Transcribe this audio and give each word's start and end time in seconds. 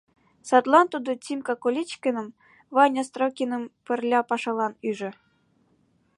Садлан 0.47 0.87
тудо 0.93 1.11
Тимка 1.23 1.53
Колечкиным, 1.63 2.27
Ваня 2.75 3.03
Строкиным 3.09 3.63
пырля 3.85 4.21
пашалан 4.29 4.73
ӱжӧ. 4.89 5.11